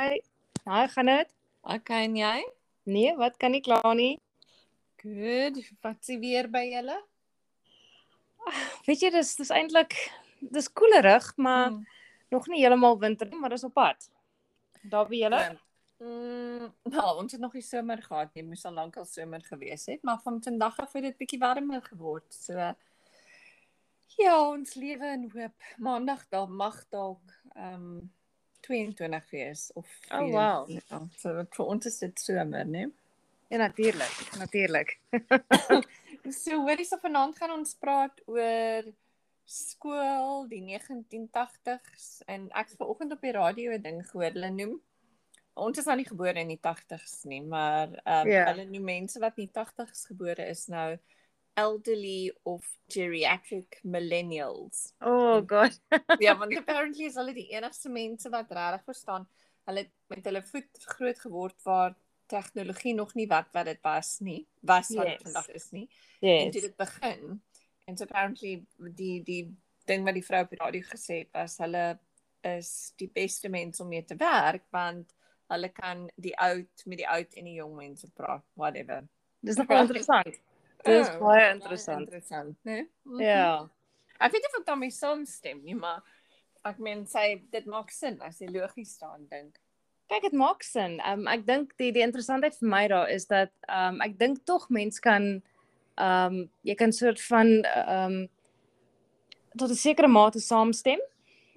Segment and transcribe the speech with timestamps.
[0.00, 1.28] Haai, gaan dit?
[1.60, 2.36] Okay, en jy?
[2.88, 4.14] Nee, wat kan nie kla nie.
[5.02, 5.58] Good.
[5.84, 6.96] Wat s'ie weer by julle?
[8.86, 9.96] Weet jy, dis dis eintlik
[10.40, 11.82] dis koelerig, maar Hmm.
[12.32, 14.08] nog nie heeltemal winter nie, maar dis op pad.
[14.82, 15.40] Daar by julle?
[16.00, 18.42] Mm, nou, ons het nog nie somer gehad nie.
[18.44, 21.82] Moes al lank al somer gewees het, maar van vandag af het dit bietjie warmer
[21.82, 22.24] geword.
[22.32, 22.56] So
[24.16, 25.52] ja, ons lewe in hoop.
[25.76, 27.20] Maandag dalk mag dalk
[27.54, 28.10] ehm um,
[28.70, 30.66] 22 wees of Oh, wow.
[30.70, 30.88] 24.
[30.90, 32.86] Ja, so vir ons is dit somer, né?
[33.50, 34.98] Ja, natuurlik, natuurlik.
[36.30, 38.86] So hoorie so vanaand gaan ons praat oor
[39.50, 44.76] skool, die 1980s en ek het vanoggend op die radio 'n ding gehoor hulle noem
[45.60, 48.44] ons is nou nie gebore in die 80s nie, maar ehm um, Ja.
[48.52, 50.98] hulle noem mense wat in die 80s gebore is nou
[51.54, 54.92] elderly of geriatric millennials.
[55.00, 55.80] Oh god.
[56.18, 59.26] ja, want apparently is hulle die enigste mense wat regtig verstaan.
[59.68, 61.96] Hulle het met hulle voet groot geword waar
[62.30, 64.46] tegnologie nog nie wat wat dit was nie.
[64.62, 65.22] Was wat Yes.
[65.22, 65.88] vandag is nie.
[66.20, 66.68] En toe Yes.
[66.70, 67.42] dit begin
[67.86, 71.56] en so apparently die die ding wat die vrou op die radio gesê het was
[71.58, 71.98] hulle
[72.46, 75.10] is die beste mense om mee te werk want
[75.50, 79.02] hulle kan die oud met die oud en die jong mense praat whatever.
[79.42, 80.38] Dis nogal interessant.
[80.84, 82.06] Dis Oh, baie interessant.
[82.06, 82.86] Interessant, né?
[83.04, 83.26] Nee?
[83.26, 83.68] Ja.
[84.20, 86.02] Ek weet nie of ek daarmee saamstem nie, maar
[86.68, 89.58] ek meen sy dit maak sin as jy logies staan dink.
[90.10, 90.98] Kyk, dit maak sin.
[91.06, 94.66] Um ek dink die die interessantheid vir my daar is dat um ek dink tog
[94.74, 95.38] mens kan
[96.00, 98.18] um jy kan soort van um
[99.56, 101.00] tot 'n sekere mate saamstem.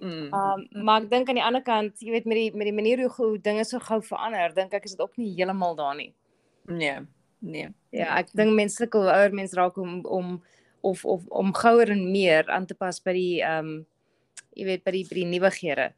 [0.00, 0.30] Mm.
[0.32, 3.02] Um maar ek dink aan die ander kant, jy weet met die met die manier
[3.02, 6.14] hoe hoe dinge so gou verander, dink ek is dit ook nie heeltemal daar nie.
[6.66, 7.06] Nee.
[7.44, 7.68] Nee.
[7.92, 10.38] Ja, ek dink menslike hoe ouer mens raak om om
[10.80, 13.74] of of om gouer en meer aan te pas by die um
[14.56, 15.90] jy weet by die by die nuwighede.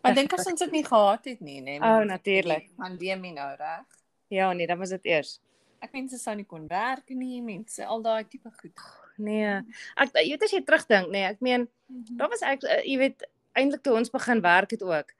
[0.00, 1.76] Maar ek dink as ons dit nie gehad het nie, nê.
[1.76, 2.70] Oh, natuurlik.
[2.80, 3.98] Pandemie nou reg.
[4.32, 5.40] Ja, nee, dan was dit eers.
[5.84, 8.86] Ek mense sou nie kon werk nie, mense al daai tipe goed.
[9.20, 9.60] Nee.
[10.00, 11.68] Ek jy weet as jy terugdink, nee, ek meen
[12.16, 15.12] daar was ek uh, jy weet eintlik toe ons begin werk het ook.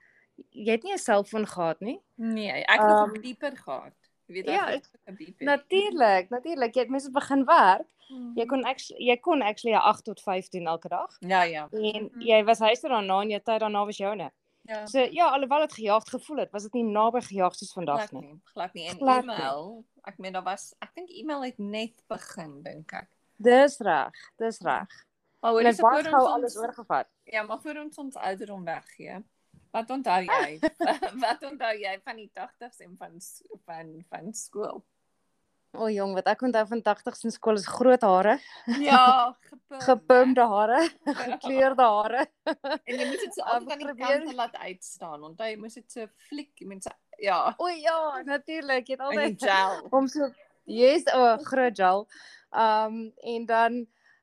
[0.50, 2.00] Jy het nie 'n selfoon gehad nie.
[2.16, 3.94] Nee, ek het nog Um, 'n beeper gehad.
[4.26, 5.44] Weet ja, ek- groot beeper.
[5.46, 6.74] Natuurlik, natuurlik.
[6.74, 7.86] Jy het mense begin werk.
[8.08, 8.32] Mhm.
[8.38, 11.16] Jy kon actually jy kon actually 'n 8 tot 5 doen elke dag.
[11.20, 11.68] Ja, ja.
[11.70, 12.20] En Mhm.
[12.20, 14.30] jy was huis toe daarna en jou tyd daarna was joune.
[14.62, 14.86] Ja.
[14.86, 18.12] So ja, alhoewel dit gejaagd gevoel het, was dit nie naby gejaag soos vandag Glad
[18.12, 18.20] nie.
[18.30, 18.88] nie, glad nie.
[18.88, 19.34] En Glad nie.
[19.34, 23.08] e-mail, ek meen daar was ek dink e-mail het net begin dink ek.
[23.36, 24.88] Dis reg, dis reg.
[25.40, 27.06] Maar hoor dit was gou alles oorgevat.
[27.24, 29.22] Ja, maar voor ons ons ouderdom weggee.
[29.74, 30.58] Wat onthou jy?
[31.24, 33.16] wat onthou jy van die 80s en van
[33.66, 34.84] van van skool?
[35.74, 38.36] O jong, wat ek onthou van 80s in skool is groot hare,
[38.78, 39.80] Ja, gepump.
[39.82, 40.78] gepumde hare,
[41.24, 42.22] gekleurde hare.
[42.46, 45.26] En jy moet dit so altyd aan die kante laat uitstaan.
[45.32, 50.06] Onthou jy moet dit so fliek, so ja, O ja, natuurlik, jy het altyd om
[50.08, 50.30] so
[50.64, 52.06] Yes, o oh, groot gel.
[52.54, 53.82] Um en dan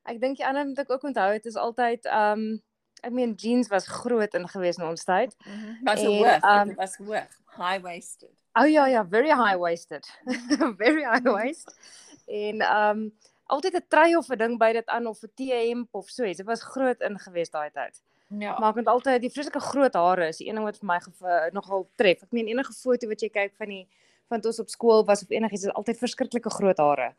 [0.09, 2.61] ek dink die ander wat ek ook onthou het is altyd um
[3.01, 5.35] ek meen jeans was groot in gewees in ons tyd.
[5.83, 8.29] Was so En, hoog, um, was hoog, high waisted.
[8.53, 10.05] Oh, ja ja, very high waisted.
[10.83, 11.71] very high waist.
[12.27, 13.11] En um
[13.47, 16.37] altyd 'n trui of 'n ding by dit aan of 'n T-hemp of so iets.
[16.37, 18.01] Dit was groot in gewees daai tyd.
[18.27, 18.59] Ja.
[18.59, 20.99] Maar ek het altyd die vreeslike groot hare is die een ding wat vir my
[20.99, 22.21] geva- nogal tref.
[22.23, 23.87] Ek meen enige foto wat jy kyk van die
[24.29, 27.13] van toe ons op skool was of enigiets is altyd verskriklike groot hare.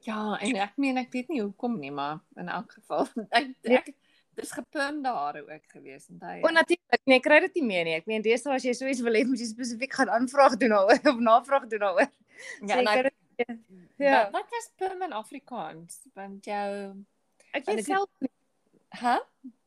[0.00, 3.78] Ja, en ek meen ek weet nie hoekom nie, maar in elk geval ek, Ja.
[3.78, 3.94] ek
[4.38, 6.38] dis gepumde hare ook gewees en daai.
[6.46, 7.94] O natuurlik, nee, kry dit nie meer nie.
[7.98, 10.74] Ek meen deesdae as jy so iets wil hê, moet jy spesifiek gaan aanvraag doen
[10.76, 12.10] daaroor of navraag doen daaroor.
[12.70, 13.12] ja, kry ek,
[13.42, 13.58] dit-
[13.98, 14.30] ja.
[14.30, 16.00] Wat, wat was pum in Afrikaans?
[16.14, 17.04] Want jou
[17.56, 18.30] Ek weet self nie.
[18.98, 19.18] Hæ?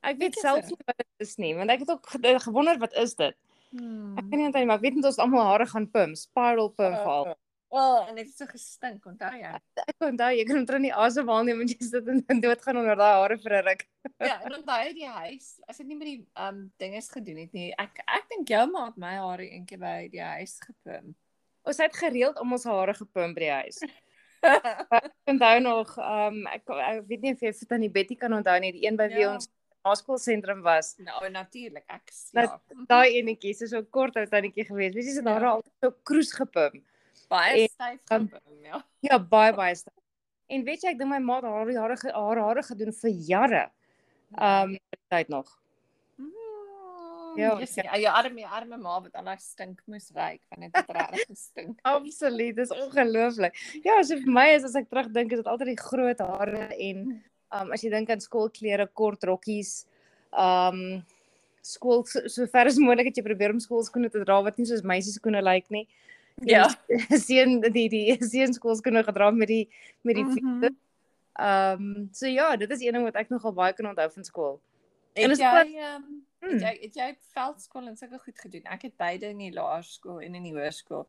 [0.01, 0.73] Ek Weet jy self so?
[0.75, 3.35] nie wat dit is nie, want ek het ook ge- gewonder wat is dit?
[3.71, 4.17] Hmm.
[4.17, 6.69] Ek weet nie onthou nie, maar ek weet net ons almal hare gaan pump, spiral
[6.73, 7.27] pump veral.
[7.31, 7.35] Oh,
[7.71, 9.51] en dit het so gestink, onthou jy?
[9.87, 12.95] Ek onthou jy kan omtrent nie asemhaal nie want jy sit en en doodgaan onder
[12.99, 13.85] daai hare vir 'n ruk.
[14.19, 17.71] Ja, en onthou die huis, as ek nie met die um dinges gedoen het nie.
[17.79, 21.15] Ek ek dink jou ma het my hare eendag by die huis gepum.
[21.65, 23.79] Ons het gereeld om ons hare gepump by die huis.
[24.43, 28.59] Ek onthou nog, um ek, ek weet nie of jy vir tannie Betty kan onthou
[28.59, 29.33] nie, die een by wie Ja.
[29.35, 29.47] ons
[29.85, 30.95] naskoolsentrum was.
[30.99, 32.85] nou, natuurlik, ek s- Dat- ja.
[32.87, 34.93] Daai enetjie, so so kort ou tannetjie gewees.
[34.95, 35.51] Weet jy sy het hare Ja.
[35.55, 36.83] altyd so kroes gepump.
[37.31, 38.81] Baie styf um, gepum, ja.
[39.05, 39.97] Ja, baie baie sterk.
[40.51, 43.63] En weet jy, ek dink my ma het haar hare haar hare gedoen vir jare.
[44.35, 44.77] Um
[45.11, 45.47] tyd nog.
[46.19, 47.83] Mm, ja, yes, ja.
[47.83, 51.25] ja, jou arme arme ma wat al daai stink moes ryk, want dit het regtig
[51.31, 51.79] gestink.
[51.95, 53.57] Absoluut, dis ongelooflik.
[53.83, 57.07] Ja, so vir my is as ek terugdink, is dit altyd die groot hare en
[57.51, 59.81] um as jy dink aan skoolklere, kort rokkies.
[60.31, 61.01] Um
[61.61, 64.67] skool so, so ver as moontlik het jy probeer om skoolskoene te dra wat nie
[64.69, 65.85] soos meisieskoene lyk nie.
[66.45, 66.67] Ja.
[67.27, 69.69] Seun die die seun skoolskoene gedra met die
[70.03, 70.37] met die Mhm.
[70.39, 70.73] voete.
[71.39, 74.23] Ehm um, so ja, dit is een ding wat ek nogal baie kan onthou van
[74.23, 74.59] skool.
[75.13, 76.03] En Het jy ehm
[76.41, 76.57] Hmm.
[76.57, 78.63] het jy het jy veldskool en sulke goed gedoen?
[78.65, 81.05] Ek het beide in die laerskool en in die hoërskool.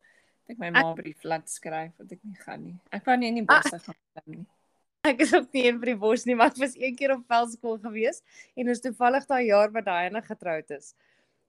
[0.47, 2.75] Ek my ma brief laat skryf dat ek nie gaan nie.
[2.91, 3.61] Ek wou nie in die Ah.
[3.61, 4.45] bosse gaan klim nie.
[5.09, 7.25] Ek is ook nie een vir die bos nie, maar ek was een keer op
[7.27, 8.21] veldskool gewees
[8.55, 10.93] en is toevallig daai jaar wat Diana getroud is.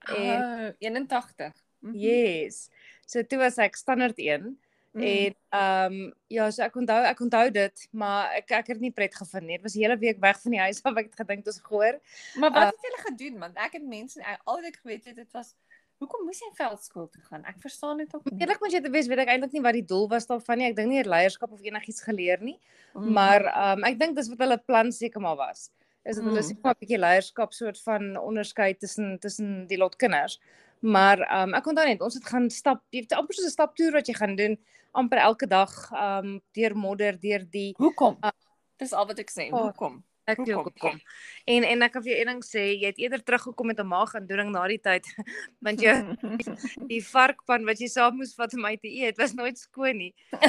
[0.08, 1.52] En Oh, 81.
[1.84, 1.94] Mhm.
[2.00, 2.69] yes.
[3.06, 4.56] So toe was ek standaard 1
[4.94, 5.02] Mm.
[5.02, 8.81] en ehm um, ja, so ek onthou ek onthou dit, maar ek ek het dit
[8.81, 9.56] nie pret gevind nie.
[9.58, 10.94] Dit was die hele week weg van die huis af.
[10.96, 11.98] Ek het gedink dit is goor.
[12.38, 13.38] Maar wat Uh, het julle gedoen?
[13.40, 15.54] Want ek het mense ek- al wat ek geweet het dit was
[15.98, 17.44] hoekom moes jy veldskool toe gaan?
[17.44, 18.40] Ek verstaan dit ook nie.
[18.40, 20.69] Eerlik moet jy te wees, weet ek eintlik nie wat die doel was daarvan nie.
[20.70, 22.58] Ek dink nie het leierskap of enigiets geleer nie.
[22.94, 23.12] Mm.
[23.12, 25.70] Maar ehm um, ek dink dis wat hulle plan seker maar was.
[26.04, 26.42] Is dat hulle Mm.
[26.54, 30.38] seker maar 'n bietjie leierskap soort van onderskei tussen tussen die lot kinders.
[30.84, 33.92] Maar um, ek onthou net ons het gaan stap, jy het amper so 'n staptoer
[33.96, 34.58] wat jy gaan doen
[34.92, 38.16] amper elke dag um, deur modder, deur die hoekom?
[38.20, 38.34] Ah.
[38.76, 39.48] Dis al wat ek sê.
[39.50, 39.69] Oh.
[39.69, 40.02] Hoekom?
[40.26, 40.62] Ek ook Hoekom?
[40.73, 41.00] hoekom.
[41.47, 43.87] En en ek kan vir jou een ding sê, jy het eerder teruggekom met 'n
[43.87, 45.05] maagandoening na die tyd
[45.67, 45.94] want jou
[46.93, 50.15] die varkpan wat jy saam moes vat om my te eet was nooit skoon nie.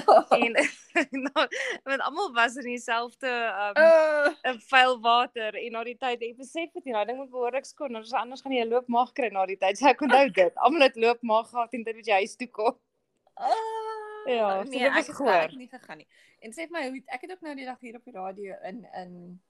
[0.95, 1.47] En nou,
[1.83, 3.83] want almal was in dieselfde um,
[4.45, 7.95] Uh, vuil water en na die tyd ek besef dit daai ding moet behoorlik skoon,
[7.95, 9.77] anders anders gaan jy 'n loopmaag kry na die tyd.
[9.77, 10.53] So ek onthou dit.
[10.55, 12.75] Almal het loopmaag gehad teen tyd wat jy huis toe kom.
[13.39, 13.51] uh,
[14.25, 15.25] Ja, so nee, dit was ek het goor.
[15.27, 16.07] werk nie gegaan nie.
[16.41, 18.85] En sê vir my ek het ook nou die dag hier op die radio in
[18.93, 19.41] in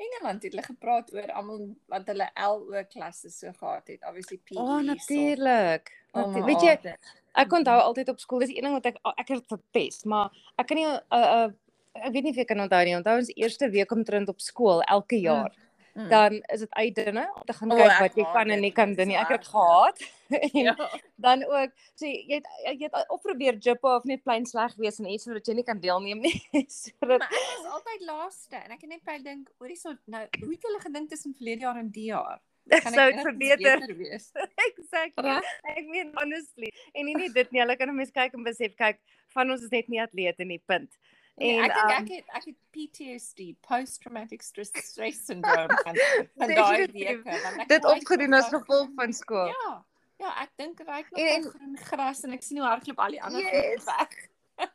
[0.00, 4.04] Engeland het hulle gepraat oor almal wat hulle LO klasse so gehad het.
[4.08, 4.56] Obviously PE.
[4.56, 5.90] O, oh, so- natuurlik.
[6.12, 6.94] Oh, Natu my weet jy,
[7.38, 10.66] ek onthou altyd op skool, dis een ding wat ek ek het verpes, maar ek
[10.66, 11.50] kan nie 'n uh, uh,
[11.94, 12.96] ek weet nie of jy kan onthou nie.
[12.96, 15.52] Onthou ons eerste week omtrent op skool elke jaar.
[16.00, 16.08] Mm.
[16.08, 18.60] Dan is dit uitdinne om te gaan O, kyk wat jy kan en dit.
[18.60, 19.16] nie kan doen is nie.
[19.20, 19.98] Ek het erg, gehaat.
[20.30, 20.74] En Ja.
[21.16, 24.98] dan ook so jy het jy het op probeer jippe of net plain sleg wees
[25.00, 26.38] en iets sodat jy nie kan deelneem nie.
[26.68, 30.22] sodat Maar ek was altyd laaste en ek het net by dink, hoorie so nou,
[30.40, 32.40] hoe het hulle gedink tussen verlede jaar en die jaar?
[32.84, 33.80] Kan sou dit verbeter.
[33.80, 34.30] beter wees?
[34.68, 35.26] Exactly.
[35.26, 35.44] Reg?
[35.76, 36.70] Ek meen honestly.
[36.94, 39.00] En nie net dit nie, hulle kan 'n mens kyk en besef kyk
[39.34, 40.92] van ons is net nie atlete nie, punt.
[41.40, 45.96] En ek dink um, ek het ek het PTSD, post traumatic stress stress syndrome van
[46.36, 49.48] van daai weke want ek dit opgedoen as gevolg van skool.
[49.54, 49.70] Ja.
[50.20, 52.98] Ja, ek dink ryk nog En- en, en- groen gras en ek sien hoe hardloop
[53.00, 53.86] al die ander Yes.
[53.88, 54.18] weg.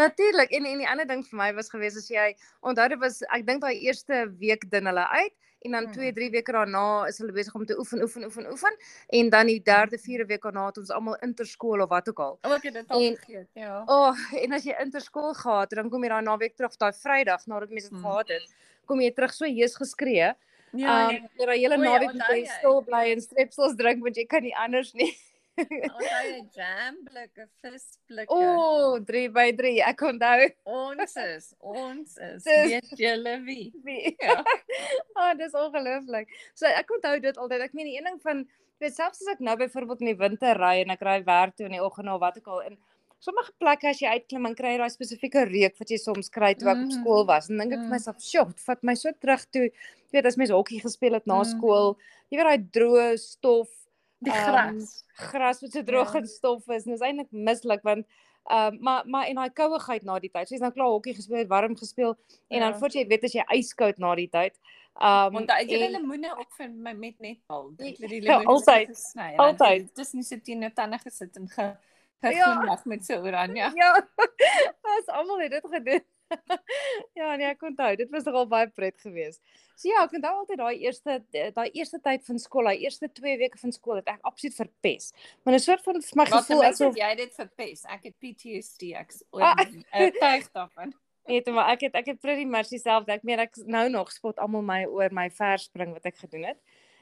[0.00, 0.50] Natuurlik.
[0.56, 2.30] En en die ander ding vir my was gewees as jy
[2.60, 5.32] onthou dit was ek dink daai eerste week din hulle uit
[5.66, 5.92] en dan Mm.
[5.92, 8.76] 2, 3 weke daarna is hulle besig om te oefen, oefen, oefen, oefen
[9.20, 12.38] en dan die derde, vierde week daarna het ons almal interskool of wat ook al.
[12.42, 13.82] O, ek het dit al vergeet, ja.
[13.86, 16.92] O, oh, en as jy interskool gehad het, dan kom jy daai naweek terug, daai
[16.92, 18.04] Vrydag nadat mense dit Mm.
[18.04, 18.48] gehad het,
[18.86, 20.32] kom jy terug so heus geskree.
[20.72, 22.44] Ja, Um, jy daai hele ja, naweek moet jy?
[22.58, 25.12] stil bly en strepsels drink want jy kan nie anders nie.
[25.56, 28.32] Onthou jy jam blikke, vis blikke.
[28.34, 29.72] O, oh, 3 by 3.
[29.88, 30.48] Ek onthou.
[30.64, 32.42] Ons is, ons is.
[32.44, 33.72] Dis- Weet julle wie?
[33.84, 34.14] wie.
[34.20, 34.42] Ja.
[35.16, 36.28] Ah, dis ongelooflik.
[36.54, 37.62] So ek onthou dit altyd.
[37.64, 38.42] Ek meen die een ding van
[38.82, 41.64] weet selfs as ek nou byvoorbeeld in die winter ry en ek ry werk toe
[41.70, 42.76] in die oggend of wat ook al en
[43.24, 46.50] sommige plekke as jy uitklim dan kry jy daai spesifieke reuk wat jy soms kry
[46.54, 46.98] toe ek op Mhm.
[46.98, 47.94] skool was en dink ek vir Mm.
[47.96, 51.40] myself, "Sjoe, vat my so terug toe." Jy weet as mens hokkie gespeel het na
[51.40, 51.48] Mm.
[51.56, 51.96] skool,
[52.30, 53.68] jy weet daai droë stof
[54.18, 55.04] Die Ehm, gras.
[55.14, 56.18] gras wat so droog Ja.
[56.20, 58.06] en stof is en dit is eintlik mislik want
[58.50, 60.48] ehm uh, maar maar en daai kouigheid na die tyd.
[60.48, 62.16] So jy's nou klaar hokkie gespeel, warm gespeel
[62.48, 62.78] en dan Ja.
[62.78, 64.58] voor jy weet as jy yskoud na die tyd.
[65.00, 67.72] Ehm um, Want jy en- lemoene op vir my met netbal.
[67.78, 68.88] Ek het die Ja, lemoene altyd.
[68.88, 69.34] gesny.
[69.36, 69.94] Altyd.
[69.94, 72.32] Dis nie sit teen jou tande gesit en ge Ja.
[72.32, 73.70] geglimlag met so oranje.
[73.74, 74.06] Ja.
[74.96, 76.00] Ons almal het dit gedoen.
[77.18, 79.40] ja, nee, ek onthou, dit was nogal baie pret geweest.
[79.76, 83.38] So ja, ek onthou altyd daai eerste daai eerste tyd van skool, daai eerste 2
[83.42, 85.12] weke van skool het ek absoluut verpes.
[85.44, 87.84] Maar 'n soort van my Wat gevoel asof asof jy dit verpes.
[87.84, 89.56] Ek het PTSD ek is Ah.
[89.92, 90.94] oortuig daarvan.
[91.26, 93.12] Weet maar ek het ek het pretty much dieselfde.
[93.12, 96.58] Ek meen ek nou nog spot almal my oor my verspring wat ek gedoen het.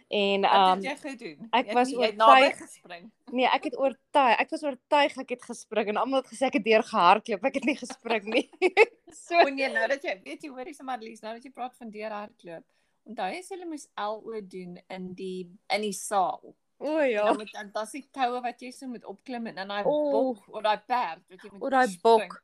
[0.08, 1.48] En Wat ehm het jy gedoen?
[1.50, 3.10] ek Jy was jy naby oortuig- gespring.
[3.32, 4.38] nee, ek het oortuig.
[4.38, 7.44] Ek was oortuig ek het gespring en almal het gesê ek het deur gehardloop.
[7.44, 8.50] Ek het nie gespring nie.
[9.26, 11.74] so Kon jy nou dat jy weet jy hoor hierse Marlies, nou dat jy praat
[11.76, 12.64] van deur hardloop.
[13.06, 16.54] Onthou jy hulle moes LO doen in die in die saal.
[16.78, 17.04] o Ja.
[17.06, 17.24] ja.
[17.24, 20.10] Dan met dan daar's die toue wat jy so moet opklim en dan daai O.
[20.12, 22.42] bok of daai perd wat jy moet O, daai bok.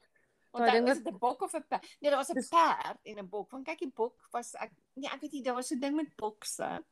[0.51, 1.87] Want Daai ding is dit 'n bok of 'n perd?
[2.01, 3.51] Nee, daar was 'n perd en 'n bok.
[3.53, 5.95] Want kyk die bok was ek nee, ek weet nie, daar was so 'n ding
[5.97, 6.83] met bokse.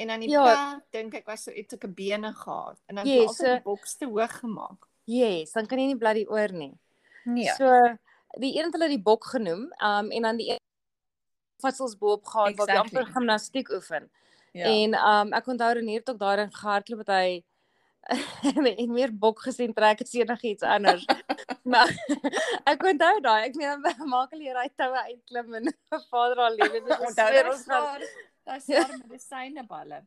[0.00, 0.44] En dan die Ja.
[0.44, 3.46] perd dink ek was so iets ek 'n bene gehad en dan het Yes, altyd
[3.46, 4.86] so- die boks te hoog gemaak.
[5.04, 6.72] Yes, dan kan jy nie bloody oor nie.
[7.24, 7.52] Nee.
[7.58, 7.98] So
[8.38, 10.58] die een het hulle die bok genoem, um en dan die een
[11.60, 12.98] vatsels bo-op gehad waar jy Exactly.
[13.00, 14.10] amper gimnastiek oefen.
[14.52, 14.64] Ja.
[14.64, 17.44] En um ek onthou dan hier tot daarin gehardloop het hy
[18.80, 21.04] en meer bok gesien trek as enigiets anders.
[21.72, 21.88] maar
[22.72, 25.74] ek onthou daai, ek meen maak hulle hierdie toue uitklim en
[26.10, 27.66] vader al lewe dis Onthou ons
[28.44, 28.58] daar.
[28.58, 30.06] Daar's daar medisyne balle.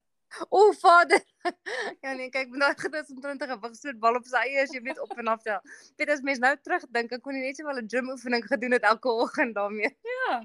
[0.49, 1.21] O vader.
[2.03, 4.81] ja nee, kyk, nou gedus om 20 gewig so bal op sy eie as jy
[4.85, 5.61] weet op en af tel.
[5.99, 8.87] Weet as mens nou terugdink, ek kon net so wel 'n gym oefening gedoen het
[8.89, 9.93] elke oggend daarmee.
[10.13, 10.39] Ja.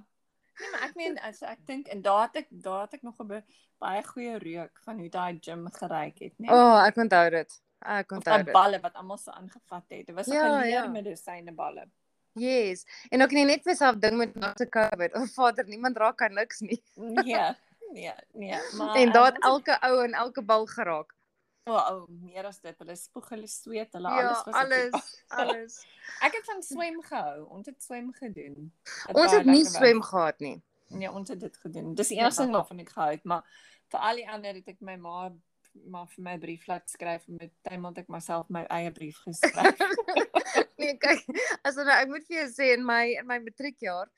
[0.59, 3.15] Nee, maar ek meen as ek dink en daar het ek daar het ek nog
[3.23, 3.43] 'n
[3.79, 6.51] baie goeie reuk van hoe daai gym geryk het, né?
[6.51, 7.61] O, oh, ek onthou dit.
[7.79, 8.53] Ek onthou daai dit.
[8.53, 10.07] balle wat almal so aangevat het.
[10.07, 10.89] Dit was Ja, 'n leer ja.
[10.89, 11.87] medisyne balle.
[12.35, 12.85] Yes.
[13.11, 15.15] En ook nie net vir self ding met na se COVID.
[15.15, 16.83] O vader, niemand raak aan niks nie.
[16.97, 17.55] Nee.
[17.93, 21.15] Nee, nee, maar en daar ehm, het elke ou en elke bal geraak.
[21.69, 22.75] O, oh, meer as dit.
[22.81, 25.09] Hulle spoeg, hulle sweet, hulle Ja, alles was alles,
[25.43, 25.75] alles.
[26.25, 27.43] Ek het van swem gehou.
[27.59, 28.71] Ons het swem gedoen.
[29.07, 30.57] Wat Ons het nie swem gehad nie.
[30.89, 31.93] Nee, ons het dit gedoen.
[31.95, 33.45] Dis die enigste ding waarvan ek gehou het, maar
[33.93, 35.29] vir al die ander het ek my ma
[35.93, 39.21] maar vir my brief laat skryf en met tyd moet ek myself my eie brief
[39.23, 39.79] geskryf.
[40.81, 41.21] nee, kyk,
[41.69, 44.09] as nou ek moet vir jou sê in my in my matriekjaar,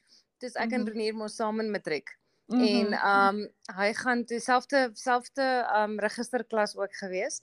[0.41, 0.93] dis ek en Mhm.
[0.95, 2.15] Renier mos saam in matriek.
[2.51, 2.63] Mhm.
[2.67, 3.37] En um
[3.77, 7.41] hy gaan dieselfde selfde um registerklas ook gewees.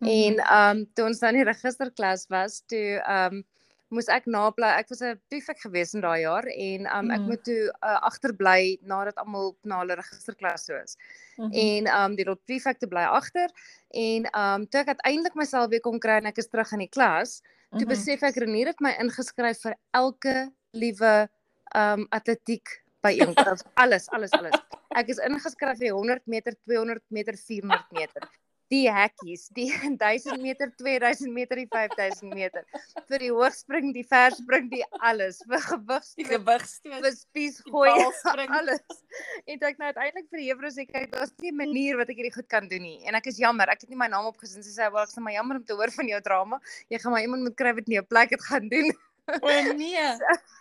[0.00, 0.08] Mhm.
[0.10, 3.44] En um toe ons dan die registerklas was, toe um
[3.90, 4.68] moes ek nably.
[4.78, 7.26] Ek was 'n prefek gewees in daai jaar en um ek Mhm.
[7.28, 10.96] moet toe uh, agterbly nadat almal na hulle registerklas toe is.
[11.38, 11.52] Mhm.
[11.52, 13.48] En um die lot prefekte bly agter
[13.90, 16.88] en um toe ek uiteindelik myself weer kon kry en ek is terug in die
[16.88, 17.42] klas,
[17.78, 17.88] toe Mhm.
[17.88, 21.28] besef ek Renier het my ingeskryf vir elke liewe
[21.74, 23.64] um atletiek byeenkoms.
[23.74, 24.60] alles, alles, alles.
[24.96, 28.28] Ek is ingeskryf vir 100 meter, 200 meter, 400 meter.
[28.70, 29.66] Die hekkies, die
[29.98, 32.62] 1000 meter, 2000 meter, die 5000 meter.
[33.08, 35.40] Vir die hoogspring, die verspring, die alles.
[35.42, 37.00] Vir die gewigstoot, gewigstoot.
[37.02, 37.90] vir spies gooi,
[38.60, 39.02] alles.
[39.46, 42.14] En toe ek nou uiteindelik vir die juffrou sê kyk, daar's nie 'n manier wat
[42.14, 43.02] ek hierdie goed kan doen nie.
[43.10, 44.62] En ek is jammer, ek het nie my naam opgesin.
[44.62, 46.60] Sy sê, "Wel, ek is maar jammer om te hoor van jou drama.
[46.90, 48.94] Jy gaan maar iemand moet kry wat in jou plek het gaan doen."
[49.42, 49.48] O
[49.80, 50.06] nee.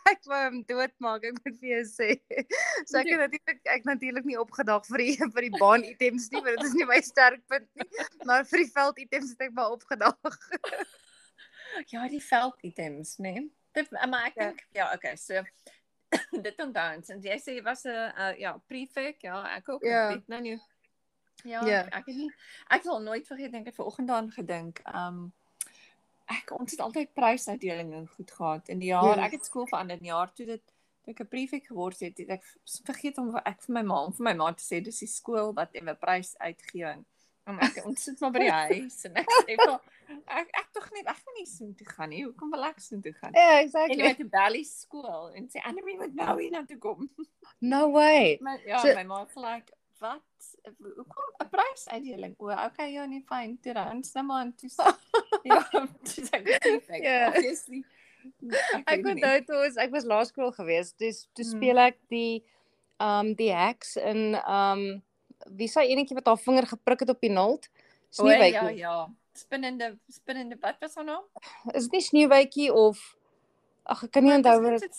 [0.10, 2.10] ek wou hom doodmaak, ek moet vir jou sê.
[2.86, 6.42] So ek het natuurlik ek natuurlik nie opgedag vir die vir die baan items nie,
[6.46, 8.08] want dit is nie my sterkpunt nie.
[8.30, 10.18] Maar vir die veld items het ek maar opgedag.
[11.94, 13.32] Ja, die veld items, né?
[13.36, 13.51] Nee?
[13.78, 14.46] Dit maar ek Ja.
[14.48, 15.44] dink ja, okay, so
[16.46, 16.88] dit onthou.
[17.13, 19.84] En jy sê jy was 'n uh, ja, prefek, ja, ek ook.
[19.86, 20.08] Ja.
[20.10, 20.58] Ek weet nou nie.
[21.46, 21.84] Ja, Ja.
[21.86, 22.32] ek, ek het nie
[22.70, 24.82] ek sal nooit vergeet dink ek vanoggend daaraan gedink.
[24.94, 25.32] Um
[26.30, 29.16] ek ons het altyd prysuitdelings en goed gehad in die jaar.
[29.18, 29.26] Ja.
[29.26, 30.64] Ek het skool verander in die jaar toe dit
[31.04, 32.44] toe ek 'n prefek geword het, het ek
[32.86, 35.54] vergeet om ek vir my ma om vir my ma te sê dis die skool
[35.56, 36.98] wat 'n prys uitgee.
[37.50, 39.80] En ek ons sit maar by die huis en ek sê vir
[40.28, 42.24] ek ek tog net ek gaan nie soheen toe gaan nie.
[42.24, 43.32] Hoekom wil ek soheen toe gaan?
[43.34, 43.96] Ja, En exactly.
[43.98, 47.10] jy het bel die skool en sê Annelie moet nou hier na toe kom.
[47.60, 48.38] No way.
[48.42, 50.22] Maar ja, So- my ma was like wat
[50.79, 52.36] hoekom 'n prysuitdeling?
[52.39, 53.58] O, okay, ja, nee, fyn.
[53.62, 54.70] Toe dan stem maar en toe
[55.50, 55.62] ja,
[56.03, 57.03] toe sê ek prefek.
[57.03, 57.27] Ja.
[57.27, 57.84] Obviously.
[58.86, 60.94] Ek onthou toe ons ek was laerskool gewees.
[60.98, 61.51] Dis toe Hmm.
[61.58, 62.44] speel ek die
[63.00, 65.01] um die heks in um
[65.56, 67.70] wie sê enetjie wat haar vinger geprik het op die naald?
[68.20, 68.77] O, ja, Sneeuwwitjie.
[68.77, 69.08] ja.
[69.34, 71.24] Spinnende spinnende wat was haar naam?
[71.74, 73.15] Is dit nie Sneeuwwitjie of
[73.89, 74.98] Ag ek kan nie onthou dis wat dit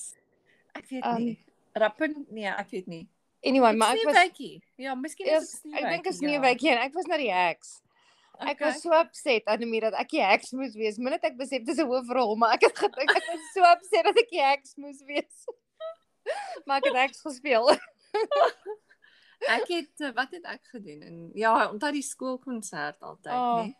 [0.75, 1.39] Ek weet Um, nie.
[1.75, 2.27] Rappen?
[2.31, 3.09] Nee, ek weet nie.
[3.43, 4.63] Anyway, maar ek was Sneeuwwitjie.
[4.77, 6.77] Ja, miskien is is, dit ek dink 'n Sneeuwwitjie, ja.
[6.77, 7.81] En ek was na die heks.
[8.41, 8.67] Ek Okay.
[8.73, 10.97] was so upset aan die dat ek die heks moes wees.
[10.99, 14.19] Minnet ek besef dis 'n hoofrol, maar ek het gedink ek was so upset dat
[14.19, 15.45] ek die heks moes wees.
[16.67, 17.69] maar ek het heks gespeel.
[19.49, 21.01] Ek het eh, wat het ek gedoen?
[21.03, 23.77] En ja, onthou die skoolkonsert altyd, Oh, oh, nee.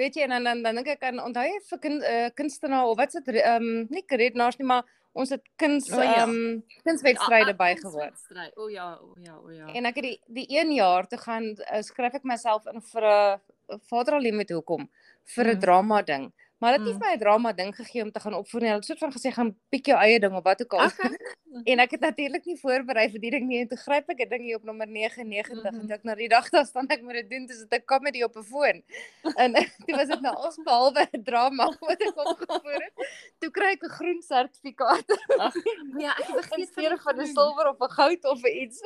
[0.00, 2.88] Weet jy en dan dan dan dink ek aan onthou jy vir kind, uh, kunstenaar
[2.88, 6.02] of wat se ehm um, nie redenaars nie, maar ons het kuns ja.
[6.06, 8.08] ehm um, kunswedstryde bygewoon.
[8.08, 8.56] Wedstryd.
[8.56, 9.66] O ja, o ja, o ja.
[9.74, 13.08] En ek het die die een jaar te gaan uh, skryf ek myself in vir
[13.10, 14.88] 'n vader al moet hoekom
[15.34, 15.60] vir 'n Mm.
[15.60, 16.32] drama ding.
[16.60, 17.00] Maar dit het Mm.
[17.00, 18.68] vir my 'n drama ding gegee om te gaan opvoer nie.
[18.68, 20.86] Hulle het soort van gesê gaan piek jou eie ding of wat ook al.
[20.86, 21.16] Okay.
[21.64, 24.28] En ek het natuurlik nie voorberei vir die ding nie en toe gryp ek 'n
[24.28, 25.74] ding hier op nommer 99 mm Mhm.
[25.74, 25.80] -hmm.
[25.80, 28.22] en ek na die dag daar staan ek moet dit doen, dis dit 'n comedy
[28.22, 28.82] op 'n foon.
[29.42, 29.52] En
[29.86, 32.94] toe was dit nou alles behalwe 'n drama wat ek opgevoer het.
[33.38, 35.04] Toe kry ek 'n groen sertifikaat
[35.38, 35.54] Ag,
[35.98, 38.80] ja, ek vergeet steede van 'n silwer of 'n goud of iets.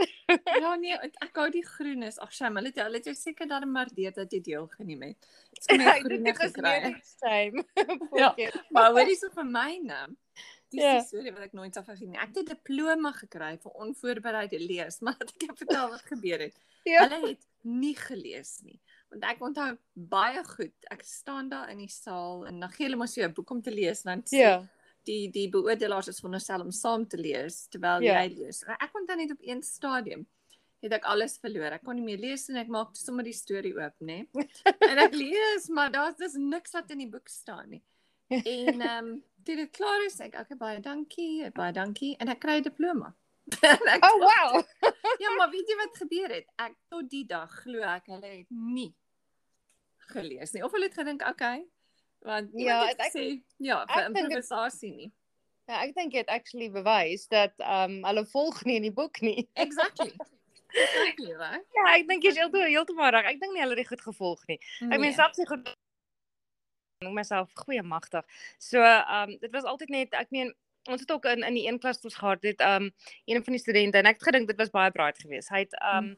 [0.44, 2.18] Ja nee, ek, hou die groen is.
[2.18, 5.16] Ag, shame, hulle het hulle het jou seker maar dit dat jy deelgeneem het.
[5.68, 7.02] Jy Ek dink groen dit gekry.
[8.16, 8.34] Ja.
[8.36, 8.50] Ja.
[8.70, 10.16] Maar hoor hierso vir myne.
[10.70, 10.98] Dis Ja.
[10.98, 12.18] die storie wat ek nooit sal vergeet nie.
[12.18, 16.54] Ek het 'n diploma gekry vir onvoorbereide lees, maar ek het vertel wat gebeur het.
[16.84, 17.08] Ja.
[17.08, 18.80] Hulle het nie gelees nie.
[19.10, 20.74] Want ek onthou baie goed.
[20.90, 23.62] Ek staan daar in die saal en dan gee hulle mos jou 'n boek om
[23.62, 24.66] te lees en dan sê Ja.
[25.04, 28.22] die die beoordelaars is veronderstel om saam te lees terwyl Ja.
[28.22, 28.62] jy lees.
[28.64, 30.26] En Ek onthou net op een stadium
[30.84, 31.72] het ek alles verloor.
[31.78, 34.22] Ek kon nie meer lees en ek maak sommer die storie oop, nê.
[34.90, 37.82] En ek lees, maar daar's dis niks wat in die boek staan nie.
[38.30, 42.40] En ehm um, toe dit klaar is, ek okay, baie dankie, baie dankie en ek
[42.40, 43.10] kry 'n diploma.
[43.94, 44.62] ek, Oh wow.
[45.20, 46.46] ja, maar weet jy wat gebeur het?
[46.56, 48.94] Ek tot die dag glo ek hulle het nie
[50.12, 50.62] gelees nie.
[50.64, 51.64] Of hulle het gedink, okay,
[52.24, 55.12] want Ja, het ek- gesê ja, ek vir dink dit- improvisasie nie.
[55.68, 59.20] Ja, ek dink het actually bewys dat ehm um, hulle volg nie in die boek
[59.20, 59.48] nie.
[59.54, 60.12] Exactly.
[60.74, 61.64] Exactly, right?
[61.74, 63.24] Ja, ek dink jy's heeltemal heeltemal reg.
[63.24, 64.58] Ek dink nie hulle het goed gevolg nie.
[64.80, 64.98] Ek Nee.
[64.98, 65.68] meen selfs nie goed
[67.04, 68.24] ek myself goeie magtig.
[68.58, 70.54] So ehm um, dit was altyd net ek meen
[70.90, 72.92] ons het ook in in die een klas ons gehad het ehm um,
[73.26, 75.48] een van die studente en ek het gedink dit was baie braai geweest.
[75.52, 76.16] Hy het ehm um,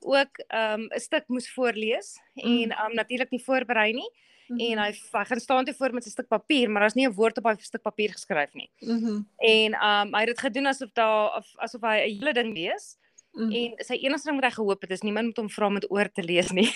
[0.00, 4.10] ook ehm um, 'n stuk moes voorlees en ehm um, natuurlik nie voorberei nie
[4.50, 4.60] Mhm.
[4.60, 7.14] en hy hy gaan staan toe voor met 'n stuk papier, maar daar's nie 'n
[7.14, 8.70] woord op daai stuk papier geskryf nie.
[8.80, 9.22] Mhm.
[9.38, 12.54] En ehm um, hy het dit gedoen asof daar of asof hy 'n hele ding
[12.54, 12.96] lees
[13.32, 13.52] Mhm.
[13.52, 15.90] en sy enigste ding wat hy gehoop het is niemand moet hom vra om dit
[15.90, 16.70] oor te lees nie.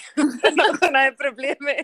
[0.59, 1.81] Dan gaan hy 'n probleem hê.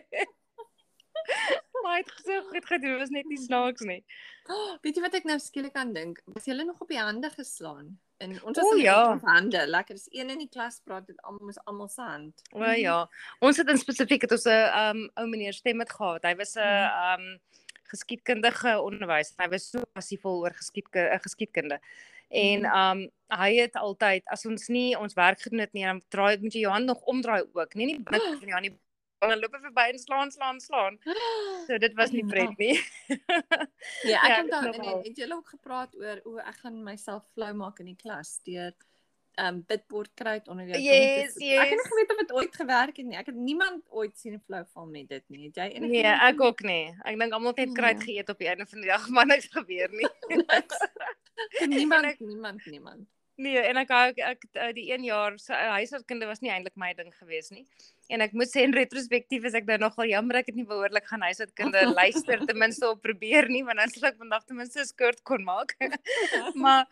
[1.83, 4.05] maar hy het so goed gedoen, dit was net nie snaaks nie.
[4.50, 6.21] Oh, weet jy wat ek nou skielik aan dink?
[6.35, 7.99] Was jy nog op die hande geslaan?
[8.21, 9.12] En ons was in ja.
[9.15, 9.62] ons hande.
[9.67, 12.43] Lekker, dis een in die klas praat dit almal moes almal se hand.
[12.53, 12.99] O ja.
[13.41, 16.25] Ons het in spesifiek het ons 'n um ou meneer stem het gehad.
[16.25, 17.41] Hy was 'n um
[17.91, 19.35] geskiedkundige onderwyser.
[19.39, 21.81] Hy was so passievol oor geskiedkunde, geskiedkunde.
[22.30, 26.38] En um hy het altyd as ons nie ons werk gedoen het nie, dan draai
[26.42, 27.75] moet jy jou hand nog omdraai ook.
[27.75, 28.76] Nee, nie binne van jou hand nie.
[29.20, 30.94] Dan loop hy verby en slaan slaan slaan.
[31.66, 32.30] So dit was nie Ja.
[32.32, 32.76] pret nie.
[34.10, 37.26] Ja, ek Ja, het dan en het julle ook gepraat oor hoe ek gaan myself
[37.34, 38.72] flou maak in die klas deur
[39.40, 41.52] um bidbord kruit onder jou Yes, tong sit.
[41.52, 41.84] Ek het yes.
[41.84, 43.16] nie geweet of dit ooit gewerk het nie.
[43.20, 45.46] Ek het niemand ooit sien flou val met dit nie.
[45.46, 46.94] Het jy enige Nee, ek ook nie.
[47.04, 48.04] Ek dink almal het net kruit Ja.
[48.08, 50.08] geëet op die einde van die dag, maar niks gebeur nie.
[51.66, 53.09] niemand ek- niemand niemand.
[53.40, 56.76] Nee, en ek ek, ek uh, die 1 jaar se uh, huishoudkunde was nie eintlik
[56.76, 57.62] my ding gewees nie.
[58.12, 61.06] En ek moet sê in retrospektief is ek nou nogal jammer ek het nie behoorlik
[61.09, 64.82] gaan huishoudkunde luister ten minste op probeer nie, want dan sou ek vandag ten minste
[64.84, 65.73] 'n skirt kon maak.
[66.65, 66.84] maar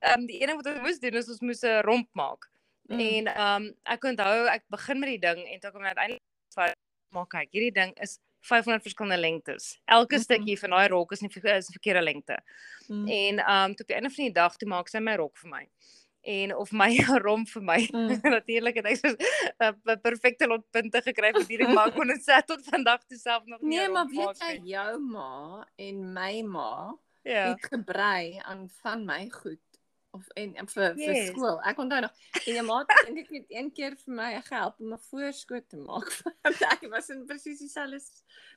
[0.00, 2.48] ehm um, die ene wat ons moes doen is ons moes 'n romp maak.
[2.88, 3.00] Mm.
[3.00, 6.78] En ehm um, ek onthou ek begin met die ding en toe kom ek uiteindelik
[7.10, 9.80] maar kyk, hierdie ding is 500 verskillende lengtes.
[9.84, 10.22] Elke Mhm.
[10.22, 12.38] stukkie van daai rok is nie is 'n verkeerde lengte.
[12.88, 13.08] Mm.
[13.08, 15.36] En ehm um, toe op die einde van die dag toe maak sy my rok
[15.38, 15.68] vir my.
[16.22, 17.88] En of my romp vir my.
[17.92, 18.18] Mm.
[18.36, 19.08] Natuurlik het ek so
[19.58, 23.44] 'n perfekte lot punte gekry vir hierdie maak kon dit sê tot vandag toe self
[23.46, 23.78] nog nie.
[23.78, 27.50] Nee, maar weet jy jou ma en my ma Ja.
[27.52, 29.60] het gebrei aan van my goed
[30.12, 31.28] of en, en vir vir Yes.
[31.30, 31.60] skool.
[31.62, 32.10] Ek onthou nog
[32.46, 35.68] en jou ma het dink ek net een keer vir my gehelp om 'n voorskoot
[35.68, 36.10] te maak.
[36.74, 38.00] Ek was in presies dieselfde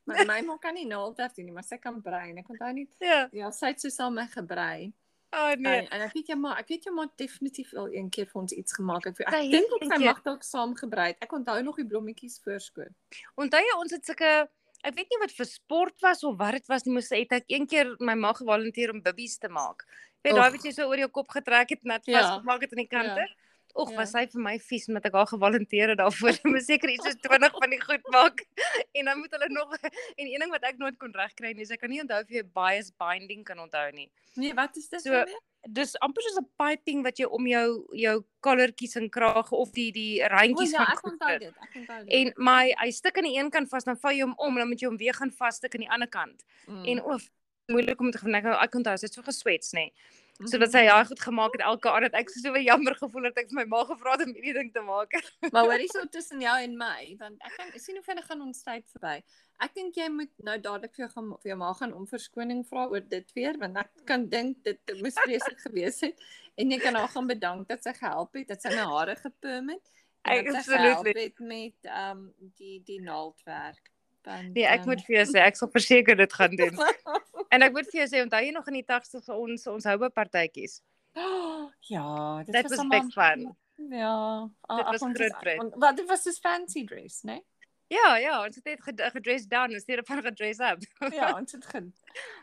[0.06, 2.74] maar my ma kan nie naaldaf doen nie, maar sy kan brei en ek onthou
[2.74, 3.28] nie Ja.
[3.32, 4.92] ja, sy het so saam my gebrei.
[5.34, 5.80] Oh nee.
[5.82, 8.42] En, en ek weet jy maar, ek weet jy maar definitief al een keer vir
[8.42, 9.06] ons iets gemaak.
[9.08, 11.08] Ek, ek het dink ook sy mag dalk saam gebrei.
[11.08, 11.18] het.
[11.26, 12.92] Ek onthou nog die blommetjies voorskoot.
[13.36, 14.50] Onthou jy ons het sulke
[14.84, 17.46] ek weet nie wat vir sport was of wat dit was nie, moes het ek
[17.48, 19.86] een keer my ma gevolunteer om bibbies te maak.
[20.24, 22.19] Jy weet daai wat jy so oor jou kop getrek het net Ja.
[22.22, 23.26] vasgemaak het aan die kante.
[23.28, 23.28] Ja.
[23.76, 23.96] Och, Ja.
[23.98, 26.34] was sy vir my vies omdat ek haar gevolunteer het daarvoor.
[26.38, 28.44] Sy moet seker iets soos 20 van die goed maak.
[28.98, 31.72] En dan moet hulle nog en een ding wat ek nooit kon regkry nie, is
[31.74, 34.12] ek kan nie onthou of jy bias binding kan onthou nie.
[34.38, 35.26] Nee, wat is dit So?
[35.66, 39.92] Dis amper soos 'n piping wat jy om jou jou kollertjies en kraag of die
[39.92, 41.40] die O randjies ja, van ek goed onthou sit.
[41.40, 41.56] dit.
[41.64, 42.14] Ek onthou dit.
[42.14, 44.68] En my hy stik aan die een kant vas, dan val jy hom om, dan
[44.68, 46.44] moet jy hom weer gaan vasstik aan die ander kant.
[46.68, 46.86] Mm.
[46.86, 47.30] En of
[47.68, 49.90] moeilik om te gaan ek ek onthou, het so geswets nê.
[49.90, 49.94] Nee.
[50.39, 50.50] Mhm.
[50.50, 53.38] Sodat sy daai goed gemaak het elke aand dat ek so so jammer gevoel het
[53.38, 55.13] ek vir my ma gevra het om hierdie ding te maak.
[55.54, 58.63] Maar hoorie so tussen jou en my, want ek kan sien hoe vinnig gaan ons
[58.65, 59.19] tyd verby.
[59.62, 62.65] Ek dink jy moet nou dadelik vir jou gaan vir jou ma gaan om verskoning
[62.65, 66.26] vra oor dit weer, want ek kan dink dit moes vreeslik gewees het
[66.58, 69.69] en jy kan haar gaan bedank dat sy gehelp het, dat sy my hare geperm
[69.76, 69.93] het.
[70.24, 71.13] Absolutely.
[71.19, 73.93] het met ehm um, die die naaldwerk.
[74.24, 76.78] Want, Nee, ek ehm, moet vir jou sê ek sal verseker dit gaan doen.
[77.54, 80.10] En ek moet vir jou sê onthou jy nog in die 80's ons ons houe
[80.10, 80.80] partytjies.
[81.94, 83.44] ja, dit was was big fun.
[83.92, 85.76] Ja, Dit was groot is- pret.
[85.76, 87.34] Wat dit was dus fancy dress, né?
[87.34, 87.46] Nee?
[87.94, 90.80] Ja, ja, ons het net ged- gedress down in steede van gedress up.
[91.14, 91.84] Ja, ons het ge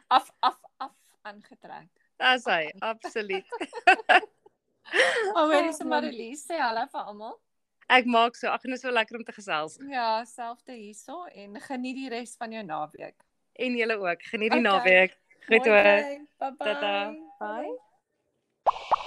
[0.07, 1.89] af af af aangetrek.
[2.21, 3.47] Dis hy, absoluut.
[5.35, 6.03] Oh, hoorie Oh, se man.
[6.05, 7.37] Marilies sê hallo vir almal.
[7.91, 9.79] Ek maak so, ag dit is so lekker om te gesels.
[9.91, 13.17] Ja, selfde hierso en geniet die res van jou naweek.
[13.59, 14.23] En julle ook.
[14.31, 14.71] Geniet die Okay.
[14.71, 15.19] naweek.
[15.51, 15.83] Mooi hoor.
[16.39, 16.57] Bye bye.
[16.59, 16.95] Tata.
[17.43, 18.99] Bye.